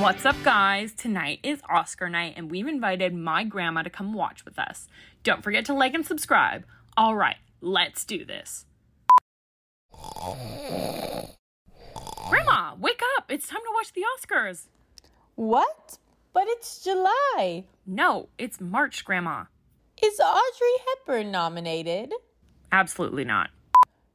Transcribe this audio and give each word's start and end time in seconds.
What's 0.00 0.24
up, 0.24 0.36
guys? 0.42 0.94
Tonight 0.94 1.40
is 1.42 1.60
Oscar 1.68 2.08
night, 2.08 2.32
and 2.34 2.50
we've 2.50 2.66
invited 2.66 3.14
my 3.14 3.44
grandma 3.44 3.82
to 3.82 3.90
come 3.90 4.14
watch 4.14 4.46
with 4.46 4.58
us. 4.58 4.88
Don't 5.22 5.44
forget 5.44 5.66
to 5.66 5.74
like 5.74 5.92
and 5.92 6.06
subscribe. 6.06 6.64
All 6.96 7.14
right, 7.14 7.36
let's 7.60 8.06
do 8.06 8.24
this. 8.24 8.64
Grandma, 12.30 12.76
wake 12.80 13.02
up! 13.18 13.30
It's 13.30 13.46
time 13.46 13.60
to 13.60 13.72
watch 13.74 13.92
the 13.92 14.00
Oscars. 14.16 14.68
What? 15.34 15.98
But 16.32 16.44
it's 16.46 16.82
July. 16.82 17.64
No, 17.84 18.30
it's 18.38 18.58
March, 18.58 19.04
Grandma. 19.04 19.44
Is 20.02 20.18
Audrey 20.18 20.78
Hepburn 20.88 21.30
nominated? 21.30 22.14
Absolutely 22.72 23.26
not. 23.26 23.50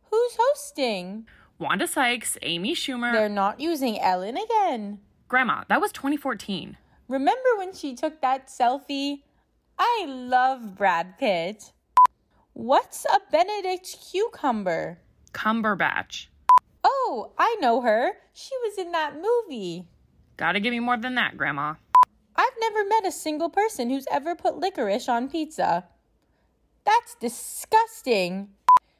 Who's 0.09 0.35
hosting? 0.35 1.27
Wanda 1.59 1.85
Sykes, 1.85 2.39
Amy 2.41 2.73
Schumer. 2.73 3.13
They're 3.13 3.29
not 3.29 3.59
using 3.59 3.99
Ellen 3.99 4.35
again. 4.35 4.99
Grandma, 5.27 5.63
that 5.69 5.81
was 5.81 5.91
2014. 5.91 6.77
Remember 7.07 7.49
when 7.57 7.73
she 7.73 7.95
took 7.95 8.21
that 8.21 8.47
selfie? 8.47 9.23
I 9.77 10.05
love 10.07 10.75
Brad 10.75 11.17
Pitt. 11.17 11.71
What's 12.53 13.05
a 13.05 13.19
Benedict 13.31 13.97
cucumber? 14.11 14.99
Cumberbatch. 15.33 16.27
Oh, 16.83 17.31
I 17.37 17.57
know 17.59 17.81
her. 17.81 18.11
She 18.33 18.55
was 18.63 18.77
in 18.77 18.91
that 18.91 19.15
movie. 19.15 19.87
Gotta 20.37 20.59
give 20.59 20.71
me 20.71 20.79
more 20.79 20.97
than 20.97 21.15
that, 21.15 21.37
Grandma. 21.37 21.73
I've 22.35 22.53
never 22.59 22.85
met 22.85 23.07
a 23.07 23.11
single 23.11 23.49
person 23.49 23.89
who's 23.89 24.05
ever 24.11 24.35
put 24.35 24.57
licorice 24.59 25.09
on 25.09 25.29
pizza. 25.29 25.85
That's 26.85 27.15
disgusting. 27.15 28.49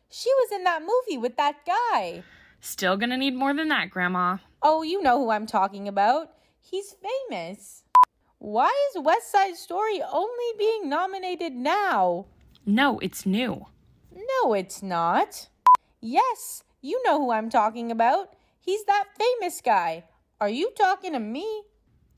She 0.10 0.30
was 0.30 0.52
in 0.54 0.64
that 0.64 0.82
movie 0.82 1.18
with 1.18 1.38
that 1.38 1.58
guy. 1.66 2.24
Still 2.62 2.98
gonna 2.98 3.18
need 3.18 3.36
more 3.36 3.54
than 3.54 3.68
that, 3.70 3.92
Grandma. 3.92 4.38
Oh, 4.68 4.82
you 4.82 5.00
know 5.04 5.20
who 5.20 5.30
I'm 5.30 5.46
talking 5.46 5.88
about. 5.88 6.32
He's 6.60 6.96
famous. 7.30 7.84
Why 8.40 8.74
is 8.90 9.04
West 9.04 9.32
Side 9.32 9.58
Story 9.58 10.02
only 10.12 10.58
being 10.58 10.90
nominated 10.90 11.54
now? 11.54 12.26
No, 12.66 12.98
it's 12.98 13.28
new. 13.28 13.68
No, 14.12 14.56
it's 14.56 14.82
not. 14.82 15.50
Yes, 16.02 16.64
you 16.82 17.00
know 17.04 17.20
who 17.20 17.32
I'm 17.32 17.52
talking 17.52 17.92
about. 17.92 18.34
He's 18.60 18.84
that 18.86 19.04
famous 19.20 19.62
guy. 19.62 20.06
Are 20.42 20.50
you 20.50 20.72
talking 20.76 21.14
to 21.14 21.20
me? 21.20 21.62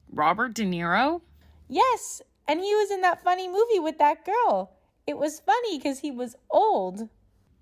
Robert 0.09 0.53
De 0.53 0.64
Niro? 0.64 1.20
Yes, 1.68 2.22
and 2.48 2.62
he 2.62 2.73
was 2.75 2.92
in 2.92 3.02
that 3.02 3.25
funny 3.25 3.50
movie 3.50 3.80
with 3.80 3.98
that 3.98 4.23
girl. 4.23 4.72
It 5.06 5.18
was 5.18 5.42
funny 5.42 5.80
because 5.80 6.00
he 6.00 6.12
was 6.12 6.38
old. 6.50 7.09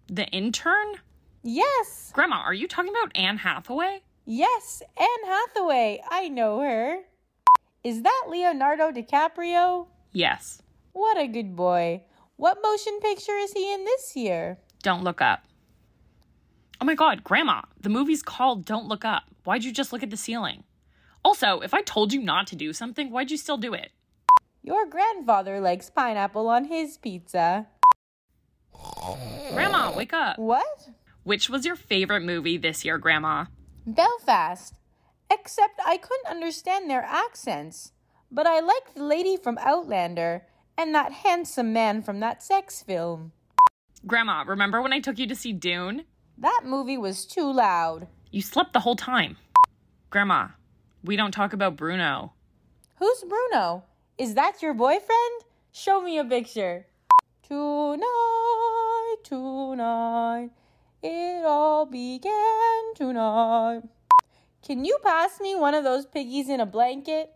The 0.06 0.28
intern? 0.28 0.98
Yes, 1.42 2.12
Grandma, 2.14 2.36
are 2.36 2.54
you 2.54 2.68
talking 2.68 2.92
about 2.92 3.18
Anne 3.18 3.38
Hathaway? 3.38 4.04
Yes, 4.26 4.82
Anne 4.98 5.26
Hathaway. 5.26 6.02
I 6.10 6.28
know 6.30 6.62
her. 6.62 7.00
Is 7.84 8.02
that 8.02 8.26
Leonardo 8.30 8.92
DiCaprio? 8.92 9.88
Yes. 10.12 10.62
What 10.94 11.18
a 11.18 11.28
good 11.28 11.56
boy. 11.56 12.04
What 12.38 12.58
motion 12.64 13.00
picture 13.02 13.38
is 13.38 13.54
he 13.54 13.74
in 13.74 13.86
this 13.86 14.16
year? 14.16 14.58
Don't 14.82 15.04
look 15.04 15.22
up. 15.22 15.44
Oh 16.82 16.86
my 16.86 16.96
god, 16.96 17.24
Grandma, 17.24 17.62
the 17.80 17.90
movie's 17.90 18.22
called 18.22 18.66
Don't 18.66 18.88
Look 18.88 19.06
Up. 19.06 19.24
Why'd 19.46 19.64
you 19.64 19.72
just 19.72 19.94
look 19.94 20.04
at 20.04 20.10
the 20.10 20.18
ceiling? 20.18 20.64
Also, 21.24 21.62
if 21.62 21.74
I 21.74 21.82
told 21.82 22.12
you 22.12 22.22
not 22.22 22.48
to 22.48 22.56
do 22.56 22.74
something, 22.74 23.10
why'd 23.10 23.32
you 23.32 23.38
still 23.38 23.58
do 23.58 23.74
it? 23.74 23.92
Your 24.62 24.86
grandfather 24.86 25.60
likes 25.60 25.90
pineapple 25.90 26.48
on 26.50 26.66
his 26.66 26.98
pizza. 26.98 27.68
Grandma, 29.54 29.96
wake 29.96 30.14
up. 30.14 30.38
What? 30.38 30.90
Which 31.24 31.50
was 31.50 31.66
your 31.66 31.76
favorite 31.76 32.24
movie 32.24 32.58
this 32.58 32.84
year, 32.84 32.98
Grandma? 32.98 33.46
Belfast. 33.86 34.76
Except 35.32 35.80
I 35.86 35.98
couldn't 35.98 36.30
understand 36.30 36.90
their 36.90 37.04
accents. 37.04 37.92
But 38.32 38.48
I 38.48 38.60
liked 38.60 38.96
the 38.96 39.04
lady 39.04 39.38
from 39.38 39.58
Outlander 39.60 40.44
and 40.78 40.94
that 40.94 41.12
handsome 41.12 41.72
man 41.74 42.02
from 42.02 42.20
that 42.20 42.44
sex 42.44 42.82
film. 42.82 43.32
Grandma, 44.06 44.44
remember 44.46 44.82
when 44.82 44.94
I 44.94 45.00
took 45.00 45.18
you 45.18 45.28
to 45.28 45.36
see 45.36 45.54
Dune? 45.54 46.06
That 46.38 46.62
movie 46.66 46.98
was 46.98 47.26
too 47.26 47.52
loud. 47.52 48.08
You 48.32 48.42
slept 48.42 48.74
the 48.74 48.82
whole 48.82 48.96
time. 48.96 49.38
Grandma, 50.10 50.50
we 51.04 51.16
don't 51.16 51.32
talk 51.32 51.54
about 51.54 51.78
Bruno. 51.78 52.34
Who's 52.98 53.24
Bruno? 53.24 53.84
Is 54.18 54.34
that 54.36 54.62
your 54.62 54.74
boyfriend? 54.74 55.44
Show 55.72 56.02
me 56.02 56.18
a 56.18 56.24
picture. 56.24 56.88
Tonight, 57.48 59.16
tonight, 59.24 60.50
it 61.06 61.46
all 61.46 61.86
began 61.86 62.94
tonight. 62.96 63.82
Can 64.66 64.84
you 64.84 64.98
pass 65.04 65.40
me 65.40 65.56
one 65.56 65.74
of 65.74 65.84
those 65.84 66.06
piggies 66.06 66.50
in 66.50 66.60
a 66.60 66.66
blanket? 66.66 67.32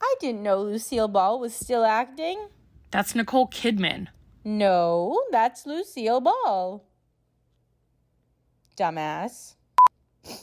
I 0.00 0.14
didn't 0.20 0.42
know 0.42 0.62
Lucille 0.62 1.08
Ball 1.08 1.40
was 1.40 1.54
still 1.54 1.84
acting. 1.84 2.48
That's 2.90 3.14
Nicole 3.14 3.48
Kidman. 3.48 4.08
No, 4.44 5.22
that's 5.30 5.66
Lucille 5.66 6.20
Ball. 6.20 6.84
Dumbass. 8.76 9.54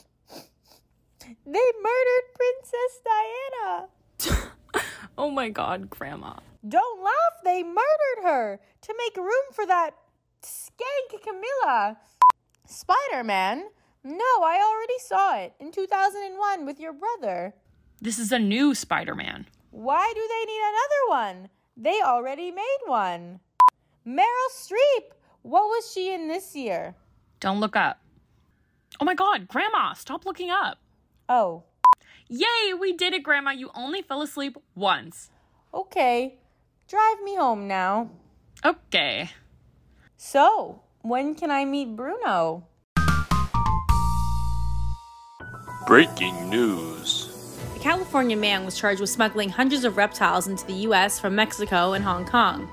They 1.47 1.71
murdered 1.81 2.25
Princess 2.35 3.01
Diana. 3.05 4.51
Oh 5.17 5.31
my 5.31 5.47
god, 5.49 5.89
Grandma. 5.89 6.33
Don't 6.67 7.01
laugh, 7.01 7.41
they 7.43 7.63
murdered 7.63 8.23
her 8.23 8.59
to 8.81 8.95
make 8.97 9.15
room 9.15 9.45
for 9.53 9.65
that 9.65 9.91
skank 10.43 11.23
Camilla. 11.23 11.97
Spider 12.65 13.23
Man? 13.23 13.65
No, 14.03 14.17
I 14.43 14.61
already 14.63 14.99
saw 14.99 15.37
it 15.37 15.53
in 15.59 15.71
2001 15.71 16.65
with 16.65 16.79
your 16.79 16.93
brother. 16.93 17.53
This 18.01 18.19
is 18.19 18.31
a 18.31 18.39
new 18.39 18.75
Spider 18.75 19.15
Man. 19.15 19.47
Why 19.71 20.11
do 20.13 20.21
they 20.27 20.45
need 20.51 20.61
another 20.61 21.31
one? 21.39 21.49
They 21.77 22.01
already 22.01 22.51
made 22.51 22.77
one. 22.85 23.39
Meryl 24.07 24.49
Streep! 24.53 25.11
What 25.41 25.63
was 25.63 25.91
she 25.91 26.13
in 26.13 26.27
this 26.27 26.55
year? 26.55 26.95
Don't 27.39 27.59
look 27.59 27.75
up. 27.75 27.99
Oh 28.99 29.05
my 29.05 29.13
god, 29.15 29.47
Grandma, 29.47 29.93
stop 29.93 30.25
looking 30.25 30.49
up. 30.49 30.77
Oh, 31.27 31.63
Yay, 32.27 32.73
we 32.79 32.91
did 32.93 33.13
it, 33.13 33.21
Grandma. 33.23 33.51
You 33.51 33.69
only 33.75 34.01
fell 34.01 34.21
asleep 34.21 34.57
once. 34.73 35.29
okay. 35.73 36.39
Drive 36.87 37.21
me 37.23 37.35
home 37.35 37.67
now. 37.67 38.11
Okay. 38.63 39.31
So, 40.17 40.81
when 41.05 41.35
can 41.35 41.51
I 41.51 41.65
meet 41.65 41.95
Bruno? 41.95 42.67
Breaking 45.85 46.49
news. 46.49 47.29
A 47.75 47.79
California 47.79 48.35
man 48.35 48.65
was 48.65 48.75
charged 48.75 48.99
with 48.99 49.11
smuggling 49.11 49.49
hundreds 49.49 49.83
of 49.83 49.97
reptiles 49.97 50.47
into 50.47 50.65
the 50.65 50.73
U.S. 50.89 51.19
from 51.19 51.35
Mexico 51.35 51.93
and 51.93 52.03
Hong 52.03 52.25
Kong. 52.25 52.67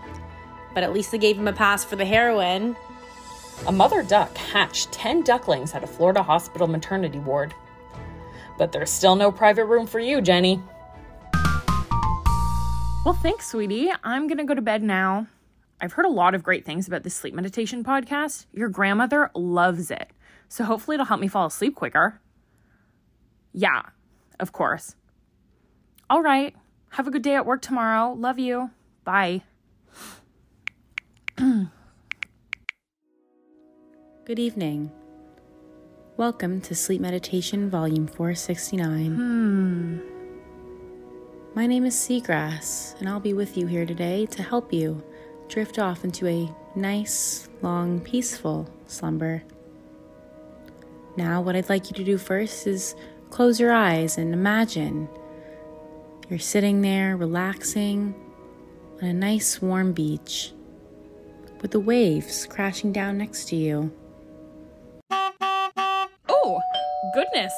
But 0.73 0.83
at 0.83 0.95
least 0.95 1.13
they 1.13 1.19
gave 1.19 1.37
him 1.37 1.47
a 1.47 1.53
pass 1.53 1.85
for 1.85 1.97
the 1.97 2.07
heroin. 2.07 2.75
A 3.67 3.73
mother 3.73 4.03
duck 4.03 4.35
hatched 4.39 4.91
10 4.93 5.25
ducklings 5.25 5.75
at 5.75 5.85
a 5.85 5.87
Florida 5.87 6.23
hospital 6.23 6.67
maternity 6.67 7.19
ward. 7.19 7.53
But 8.57 8.73
there's 8.73 8.91
still 8.91 9.15
no 9.15 9.31
private 9.31 9.67
room 9.67 9.87
for 9.87 10.01
you, 10.01 10.23
Jenny. 10.23 10.59
Well, 13.05 13.19
thanks, 13.21 13.49
sweetie. 13.49 13.91
I'm 14.03 14.27
gonna 14.27 14.47
go 14.47 14.55
to 14.55 14.63
bed 14.63 14.83
now. 14.83 15.27
I've 15.83 15.93
heard 15.95 16.07
a 16.07 16.11
lot 16.11 16.37
of 16.37 16.45
great 16.45 16.65
things 16.65 16.87
about 16.87 17.03
this 17.03 17.17
sleep 17.17 17.35
meditation 17.35 17.83
podcast. 17.83 18.47
Your 18.53 18.69
grandmother 18.69 19.33
loves 19.35 19.91
it. 19.91 20.11
So 20.49 20.63
hopefully 20.63 20.95
it'll 20.95 21.07
help 21.07 21.21
me 21.21 21.27
fall 21.27 21.47
asleep 21.47 21.75
quicker. 21.75 22.21
Yeah, 23.53 23.83
of 24.39 24.53
course. 24.53 24.95
All 26.09 26.23
right. 26.23 26.55
Have 26.91 27.09
a 27.09 27.11
good 27.11 27.23
day 27.23 27.35
at 27.35 27.47
work 27.47 27.63
tomorrow. 27.63 28.13
Love 28.13 28.39
you. 28.39 28.71
Bye. 29.03 29.43
Good 31.37 31.69
evening. 34.39 34.93
Welcome 36.17 36.61
to 36.61 36.77
Sleep 36.77 37.01
Meditation 37.01 37.69
Volume 37.69 38.07
469. 38.07 39.17
Hmm. 39.17 39.99
My 41.57 41.67
name 41.67 41.85
is 41.85 41.97
Seagrass, 41.97 42.97
and 43.01 43.09
I'll 43.09 43.19
be 43.19 43.35
with 43.35 43.57
you 43.57 43.67
here 43.67 43.85
today 43.85 44.27
to 44.27 44.45
help 44.45 44.73
you 44.73 45.03
drift 45.49 45.79
off 45.79 46.05
into 46.05 46.27
a 46.27 46.51
nice, 46.75 47.49
long, 47.61 48.01
peaceful 48.01 48.69
slumber. 48.87 49.43
Now, 51.17 51.41
what 51.43 51.57
I'd 51.57 51.69
like 51.69 51.91
you 51.91 51.97
to 51.97 52.05
do 52.05 52.17
first 52.19 52.67
is 52.67 52.95
close 53.31 53.61
your 53.61 53.73
eyes 53.73 54.19
and 54.19 54.33
imagine 54.33 55.09
you're 56.29 56.39
sitting 56.39 56.81
there 56.81 57.17
relaxing 57.17 58.15
on 59.03 59.09
a 59.09 59.13
nice 59.13 59.61
warm 59.61 59.93
beach 59.93 60.53
with 61.61 61.71
the 61.71 61.81
waves 61.81 62.47
crashing 62.47 62.93
down 62.93 63.19
next 63.19 63.49
to 63.49 63.57
you. 63.57 63.93
Oh, 65.11 66.61
goodness. 67.15 67.53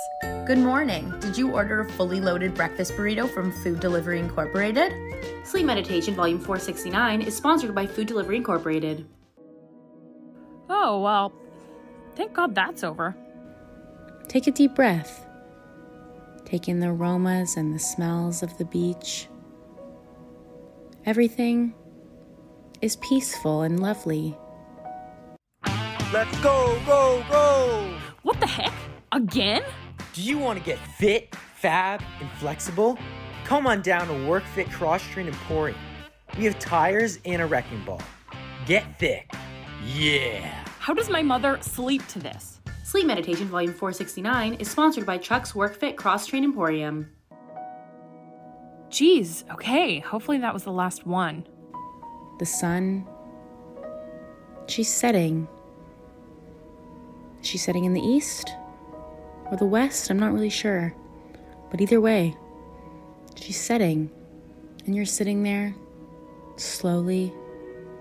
Good 0.46 0.58
morning. 0.58 1.12
Did 1.34 1.40
you 1.40 1.50
order 1.50 1.80
a 1.80 1.84
fully 1.84 2.20
loaded 2.20 2.54
breakfast 2.54 2.92
burrito 2.92 3.28
from 3.28 3.50
Food 3.50 3.80
Delivery 3.80 4.20
Incorporated? 4.20 4.94
Sleep 5.42 5.66
Meditation 5.66 6.14
Volume 6.14 6.38
469 6.38 7.22
is 7.22 7.36
sponsored 7.36 7.74
by 7.74 7.88
Food 7.88 8.06
Delivery 8.06 8.36
Incorporated. 8.36 9.04
Oh, 10.70 11.00
well, 11.00 11.32
thank 12.14 12.34
God 12.34 12.54
that's 12.54 12.84
over. 12.84 13.16
Take 14.28 14.46
a 14.46 14.52
deep 14.52 14.76
breath. 14.76 15.26
Take 16.44 16.68
in 16.68 16.78
the 16.78 16.90
aromas 16.90 17.56
and 17.56 17.74
the 17.74 17.80
smells 17.80 18.44
of 18.44 18.56
the 18.56 18.66
beach. 18.66 19.26
Everything 21.04 21.74
is 22.80 22.94
peaceful 22.94 23.62
and 23.62 23.80
lovely. 23.80 24.38
Let's 26.12 26.38
go, 26.38 26.80
go, 26.86 27.24
go! 27.28 27.92
What 28.22 28.38
the 28.38 28.46
heck? 28.46 28.72
Again? 29.10 29.64
Do 30.14 30.22
you 30.22 30.38
want 30.38 30.60
to 30.60 30.64
get 30.64 30.78
fit, 30.78 31.34
fab, 31.56 32.00
and 32.20 32.30
flexible? 32.38 32.96
Come 33.44 33.66
on 33.66 33.82
down 33.82 34.06
to 34.06 34.12
WorkFit 34.12 34.70
Cross 34.70 35.02
Train 35.08 35.26
Emporium. 35.26 35.76
We 36.38 36.44
have 36.44 36.56
tires 36.60 37.18
and 37.24 37.42
a 37.42 37.46
wrecking 37.46 37.84
ball. 37.84 38.00
Get 38.64 38.96
thick. 39.00 39.28
Yeah. 39.84 40.64
How 40.78 40.94
does 40.94 41.10
my 41.10 41.20
mother 41.20 41.58
sleep 41.62 42.06
to 42.06 42.20
this? 42.20 42.60
Sleep 42.84 43.06
Meditation 43.06 43.48
Volume 43.48 43.72
469 43.72 44.54
is 44.54 44.70
sponsored 44.70 45.04
by 45.04 45.18
Chuck's 45.18 45.50
WorkFit 45.50 45.96
Cross 45.96 46.28
Train 46.28 46.44
Emporium. 46.44 47.10
Geez, 48.90 49.44
okay. 49.50 49.98
Hopefully 49.98 50.38
that 50.38 50.54
was 50.54 50.62
the 50.62 50.70
last 50.70 51.04
one. 51.08 51.44
The 52.38 52.46
sun, 52.46 53.04
she's 54.68 54.94
setting. 54.94 55.48
Is 57.40 57.48
she 57.48 57.58
setting 57.58 57.84
in 57.84 57.94
the 57.94 58.00
east 58.00 58.54
or 59.50 59.56
the 59.56 59.66
west? 59.66 60.10
I'm 60.10 60.18
not 60.18 60.32
really 60.32 60.50
sure. 60.50 60.94
But 61.70 61.80
either 61.80 62.00
way, 62.00 62.36
she's 63.36 63.60
setting, 63.60 64.10
and 64.86 64.94
you're 64.94 65.04
sitting 65.04 65.42
there 65.42 65.74
slowly 66.56 67.32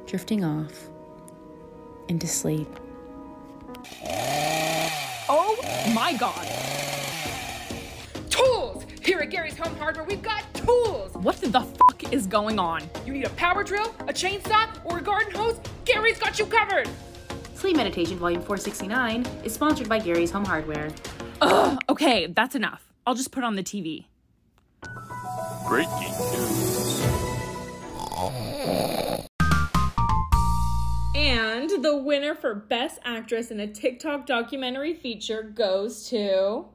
drifting 0.05 0.43
off 0.43 0.89
into 2.07 2.27
sleep. 2.27 2.67
Oh 5.29 5.57
my 5.93 6.13
god. 6.13 6.47
Tools! 8.29 8.85
Here 9.03 9.19
at 9.19 9.29
Gary's 9.29 9.57
Home 9.57 9.75
Hardware, 9.77 10.05
we've 10.05 10.21
got 10.21 10.43
tools! 10.53 11.13
What 11.13 11.37
the 11.37 11.61
fuck 11.61 12.13
is 12.13 12.27
going 12.27 12.59
on? 12.59 12.83
You 13.05 13.13
need 13.13 13.25
a 13.25 13.29
power 13.31 13.63
drill, 13.63 13.93
a 14.01 14.13
chainsaw, 14.13 14.69
or 14.85 14.99
a 14.99 15.01
garden 15.01 15.33
hose? 15.33 15.59
Gary's 15.85 16.19
got 16.19 16.39
you 16.39 16.45
covered! 16.45 16.89
Sleep 17.63 17.77
Meditation 17.77 18.17
Volume 18.17 18.41
469 18.41 19.25
is 19.45 19.53
sponsored 19.53 19.87
by 19.87 19.97
Gary's 19.97 20.31
Home 20.31 20.43
Hardware. 20.43 20.91
Ugh, 21.39 21.79
okay, 21.87 22.27
that's 22.27 22.55
enough. 22.55 22.91
I'll 23.07 23.15
just 23.15 23.31
put 23.31 23.45
on 23.45 23.55
the 23.55 23.63
TV. 23.63 24.03
Breaking 25.69 25.93
news. 25.97 27.01
And 31.15 31.69
the 31.81 31.95
winner 31.95 32.35
for 32.35 32.53
Best 32.53 32.99
Actress 33.05 33.49
in 33.49 33.61
a 33.61 33.67
TikTok 33.67 34.25
documentary 34.25 34.93
feature 34.93 35.41
goes 35.41 36.09
to 36.09 36.65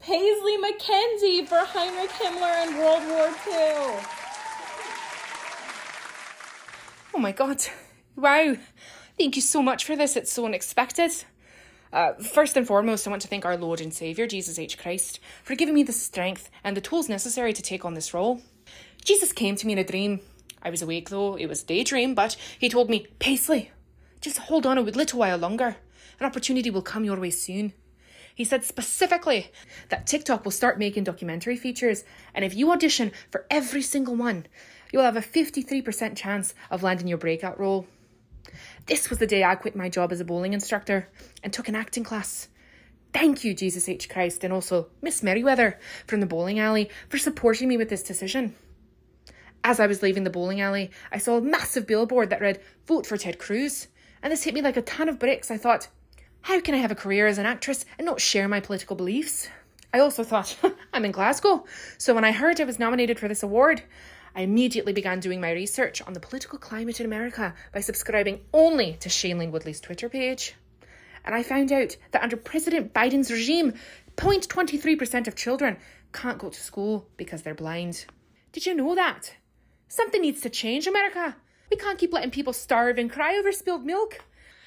Paisley 0.00 0.56
McKenzie 0.56 1.46
for 1.46 1.58
Heinrich 1.58 2.08
Himmler 2.12 2.66
in 2.66 2.78
World 2.78 3.02
War 3.10 3.28
II. 3.46 4.00
Oh 7.12 7.18
my 7.18 7.32
god. 7.32 7.60
Wow. 8.16 8.56
Thank 9.18 9.34
you 9.34 9.42
so 9.42 9.62
much 9.62 9.86
for 9.86 9.96
this. 9.96 10.14
It's 10.14 10.30
so 10.30 10.44
unexpected. 10.44 11.10
Uh, 11.90 12.12
first 12.14 12.54
and 12.54 12.66
foremost, 12.66 13.06
I 13.06 13.10
want 13.10 13.22
to 13.22 13.28
thank 13.28 13.46
our 13.46 13.56
Lord 13.56 13.80
and 13.80 13.94
Saviour, 13.94 14.26
Jesus 14.26 14.58
H. 14.58 14.76
Christ, 14.76 15.20
for 15.42 15.54
giving 15.54 15.74
me 15.74 15.82
the 15.82 15.92
strength 15.92 16.50
and 16.62 16.76
the 16.76 16.82
tools 16.82 17.08
necessary 17.08 17.54
to 17.54 17.62
take 17.62 17.86
on 17.86 17.94
this 17.94 18.12
role. 18.12 18.42
Jesus 19.02 19.32
came 19.32 19.56
to 19.56 19.66
me 19.66 19.72
in 19.72 19.78
a 19.78 19.84
dream. 19.84 20.20
I 20.62 20.68
was 20.68 20.82
awake 20.82 21.08
though, 21.08 21.36
it 21.36 21.46
was 21.46 21.62
daydream, 21.62 22.14
but 22.14 22.36
he 22.58 22.68
told 22.68 22.90
me, 22.90 23.06
Paisley, 23.18 23.70
just 24.20 24.36
hold 24.36 24.66
on 24.66 24.76
a 24.76 24.82
little 24.82 25.18
while 25.18 25.38
longer. 25.38 25.76
An 26.20 26.26
opportunity 26.26 26.68
will 26.68 26.82
come 26.82 27.04
your 27.04 27.18
way 27.18 27.30
soon. 27.30 27.72
He 28.34 28.44
said 28.44 28.64
specifically 28.64 29.50
that 29.88 30.06
TikTok 30.06 30.44
will 30.44 30.52
start 30.52 30.78
making 30.78 31.04
documentary 31.04 31.56
features, 31.56 32.04
and 32.34 32.44
if 32.44 32.54
you 32.54 32.70
audition 32.70 33.12
for 33.30 33.46
every 33.50 33.80
single 33.80 34.14
one, 34.14 34.46
you'll 34.92 35.04
have 35.04 35.16
a 35.16 35.22
53% 35.22 36.16
chance 36.16 36.54
of 36.70 36.82
landing 36.82 37.08
your 37.08 37.16
breakout 37.16 37.58
role. 37.58 37.86
This 38.86 39.10
was 39.10 39.18
the 39.18 39.26
day 39.26 39.44
I 39.44 39.54
quit 39.54 39.76
my 39.76 39.88
job 39.88 40.12
as 40.12 40.20
a 40.20 40.24
bowling 40.24 40.52
instructor 40.52 41.08
and 41.42 41.52
took 41.52 41.68
an 41.68 41.74
acting 41.74 42.04
class. 42.04 42.48
Thank 43.12 43.44
you, 43.44 43.54
Jesus 43.54 43.88
H. 43.88 44.08
Christ, 44.08 44.44
and 44.44 44.52
also 44.52 44.88
Miss 45.00 45.22
Merriweather 45.22 45.78
from 46.06 46.20
the 46.20 46.26
bowling 46.26 46.58
alley 46.58 46.90
for 47.08 47.18
supporting 47.18 47.68
me 47.68 47.76
with 47.76 47.88
this 47.88 48.02
decision. 48.02 48.54
As 49.64 49.80
I 49.80 49.86
was 49.86 50.02
leaving 50.02 50.24
the 50.24 50.30
bowling 50.30 50.60
alley, 50.60 50.90
I 51.10 51.18
saw 51.18 51.38
a 51.38 51.42
massive 51.42 51.86
billboard 51.86 52.30
that 52.30 52.40
read, 52.40 52.60
Vote 52.86 53.06
for 53.06 53.16
Ted 53.16 53.38
Cruz. 53.38 53.88
And 54.22 54.32
this 54.32 54.44
hit 54.44 54.54
me 54.54 54.62
like 54.62 54.76
a 54.76 54.82
ton 54.82 55.08
of 55.08 55.18
bricks. 55.18 55.50
I 55.50 55.56
thought, 55.56 55.88
how 56.42 56.60
can 56.60 56.74
I 56.74 56.78
have 56.78 56.92
a 56.92 56.96
career 56.96 57.26
as 57.26 57.38
an 57.38 57.46
actress 57.46 57.84
and 57.98 58.06
not 58.06 58.20
share 58.20 58.48
my 58.48 58.60
political 58.60 58.94
beliefs? 58.94 59.48
I 59.92 59.98
also 59.98 60.22
thought, 60.22 60.56
I'm 60.92 61.04
in 61.04 61.10
Glasgow. 61.10 61.64
So 61.98 62.14
when 62.14 62.24
I 62.24 62.32
heard 62.32 62.60
I 62.60 62.64
was 62.64 62.78
nominated 62.78 63.18
for 63.18 63.28
this 63.28 63.42
award, 63.42 63.82
I 64.36 64.42
immediately 64.42 64.92
began 64.92 65.18
doing 65.18 65.40
my 65.40 65.50
research 65.52 66.02
on 66.02 66.12
the 66.12 66.20
political 66.20 66.58
climate 66.58 67.00
in 67.00 67.06
America 67.06 67.54
by 67.72 67.80
subscribing 67.80 68.42
only 68.52 68.98
to 69.00 69.08
Shailene 69.08 69.50
Woodley's 69.50 69.80
Twitter 69.80 70.10
page. 70.10 70.54
And 71.24 71.34
I 71.34 71.42
found 71.42 71.72
out 71.72 71.96
that 72.10 72.22
under 72.22 72.36
President 72.36 72.92
Biden's 72.92 73.32
regime, 73.32 73.72
0.23% 74.16 75.26
of 75.26 75.36
children 75.36 75.78
can't 76.12 76.36
go 76.36 76.50
to 76.50 76.60
school 76.60 77.08
because 77.16 77.40
they're 77.40 77.54
blind. 77.54 78.04
Did 78.52 78.66
you 78.66 78.74
know 78.74 78.94
that? 78.94 79.34
Something 79.88 80.20
needs 80.20 80.42
to 80.42 80.50
change, 80.50 80.86
America. 80.86 81.34
We 81.70 81.78
can't 81.78 81.98
keep 81.98 82.12
letting 82.12 82.30
people 82.30 82.52
starve 82.52 82.98
and 82.98 83.10
cry 83.10 83.38
over 83.38 83.52
spilled 83.52 83.86
milk. 83.86 84.22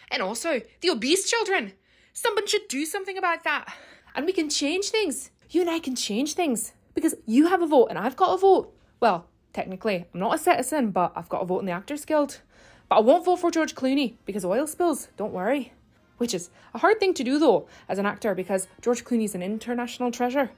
And 0.09 0.23
also, 0.23 0.61
the 0.81 0.89
obese 0.89 1.29
children. 1.29 1.73
Someone 2.13 2.47
should 2.47 2.67
do 2.69 2.85
something 2.85 3.19
about 3.19 3.43
that. 3.43 3.71
And 4.15 4.25
we 4.25 4.33
can 4.33 4.49
change 4.49 4.89
things. 4.89 5.29
You 5.51 5.61
and 5.61 5.69
I 5.69 5.77
can 5.77 5.95
change 5.95 6.33
things. 6.33 6.73
Because 6.95 7.13
you 7.27 7.47
have 7.47 7.61
a 7.61 7.67
vote 7.67 7.87
and 7.91 7.99
I've 7.99 8.15
got 8.15 8.33
a 8.33 8.37
vote. 8.37 8.75
Well, 8.99 9.27
technically, 9.53 10.05
I'm 10.13 10.19
not 10.19 10.35
a 10.35 10.37
citizen, 10.37 10.91
but 10.91 11.13
I've 11.15 11.29
got 11.29 11.41
a 11.41 11.45
vote 11.45 11.59
in 11.59 11.65
the 11.65 11.71
Actors 11.71 12.05
Guild. 12.05 12.41
But 12.87 12.97
I 12.97 12.99
won't 13.01 13.25
vote 13.25 13.37
for 13.37 13.51
George 13.51 13.75
Clooney 13.75 14.15
because 14.25 14.43
oil 14.43 14.67
spills, 14.67 15.09
don't 15.15 15.33
worry. 15.33 15.73
Which 16.17 16.33
is 16.33 16.49
a 16.73 16.79
hard 16.79 16.99
thing 16.99 17.13
to 17.13 17.23
do 17.23 17.39
though, 17.39 17.67
as 17.87 17.99
an 17.99 18.05
actor, 18.05 18.35
because 18.35 18.67
George 18.81 19.05
Clooney's 19.05 19.35
an 19.35 19.43
international 19.43 20.11
treasure. 20.11 20.51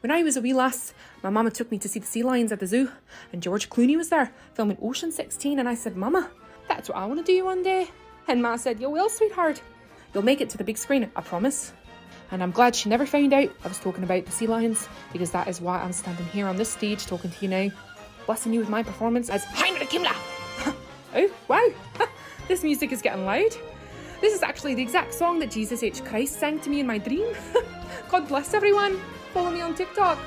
When 0.00 0.10
I 0.10 0.22
was 0.22 0.36
a 0.36 0.40
wee 0.40 0.52
lass, 0.52 0.92
my 1.22 1.30
mama 1.30 1.50
took 1.50 1.70
me 1.70 1.78
to 1.78 1.88
see 1.88 2.00
the 2.00 2.06
sea 2.06 2.22
lions 2.22 2.52
at 2.52 2.60
the 2.60 2.66
zoo, 2.66 2.90
and 3.32 3.42
George 3.42 3.70
Clooney 3.70 3.96
was 3.96 4.10
there 4.10 4.32
filming 4.54 4.78
Ocean 4.82 5.12
16, 5.12 5.58
and 5.58 5.68
I 5.68 5.74
said, 5.74 5.96
Mama, 5.96 6.30
that's 6.68 6.88
what 6.88 6.98
I 6.98 7.06
want 7.06 7.24
to 7.24 7.32
do 7.32 7.44
one 7.44 7.62
day. 7.62 7.88
And 8.26 8.42
Ma 8.42 8.56
said, 8.56 8.80
You 8.80 8.90
will, 8.90 9.08
sweetheart. 9.08 9.62
You'll 10.12 10.24
make 10.24 10.40
it 10.40 10.50
to 10.50 10.58
the 10.58 10.64
big 10.64 10.78
screen, 10.78 11.10
I 11.16 11.20
promise. 11.20 11.72
And 12.30 12.42
I'm 12.42 12.50
glad 12.50 12.76
she 12.76 12.88
never 12.88 13.06
found 13.06 13.32
out 13.32 13.50
I 13.64 13.68
was 13.68 13.78
talking 13.78 14.04
about 14.04 14.26
the 14.26 14.32
sea 14.32 14.46
lions, 14.46 14.88
because 15.12 15.30
that 15.30 15.48
is 15.48 15.60
why 15.60 15.80
I'm 15.80 15.92
standing 15.92 16.26
here 16.26 16.46
on 16.46 16.56
this 16.56 16.70
stage 16.70 17.06
talking 17.06 17.30
to 17.30 17.36
you 17.40 17.48
now, 17.48 17.70
blessing 18.28 18.52
you 18.52 18.60
with 18.60 18.68
my 18.68 18.82
performance 18.82 19.30
as 19.30 19.42
Heinrich 19.44 19.88
Himmler. 19.88 20.14
oh, 21.16 21.30
wow, 21.48 21.66
this 22.46 22.62
music 22.62 22.92
is 22.92 23.00
getting 23.00 23.24
loud. 23.24 23.56
This 24.20 24.34
is 24.34 24.42
actually 24.42 24.74
the 24.74 24.82
exact 24.82 25.14
song 25.14 25.38
that 25.38 25.50
Jesus 25.50 25.82
H. 25.82 26.04
Christ 26.04 26.38
sang 26.38 26.60
to 26.60 26.68
me 26.68 26.80
in 26.80 26.86
my 26.86 26.98
dream. 26.98 27.34
God 28.10 28.28
bless 28.28 28.52
everyone. 28.52 29.00
Follow 29.32 29.50
me 29.50 29.62
on 29.62 29.74
TikTok. 29.74 30.18